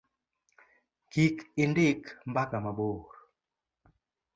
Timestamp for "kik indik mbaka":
1.11-2.57